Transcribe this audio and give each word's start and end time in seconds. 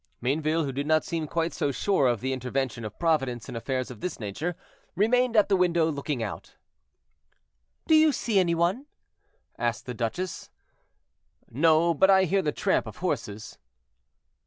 Mayneville, 0.19 0.63
who 0.63 0.71
did 0.71 0.87
not 0.87 1.05
seem 1.05 1.27
quite 1.27 1.53
so 1.53 1.71
sure 1.71 2.07
of 2.07 2.21
the 2.21 2.33
intervention 2.33 2.83
of 2.83 2.97
Providence 2.97 3.47
in 3.47 3.55
affairs 3.55 3.91
of 3.91 4.01
this 4.01 4.19
nature, 4.19 4.55
remained 4.95 5.35
at 5.35 5.47
the 5.47 5.55
window 5.55 5.91
looking 5.91 6.23
out. 6.23 6.55
"Do 7.85 7.93
you 7.93 8.11
see 8.11 8.39
any 8.39 8.55
one?" 8.55 8.87
asked 9.59 9.85
the 9.85 9.93
duchess. 9.93 10.49
"No, 11.51 11.93
but 11.93 12.09
I 12.09 12.23
hear 12.23 12.41
the 12.41 12.51
tramp 12.51 12.87
of 12.87 12.97
horses." 12.97 13.59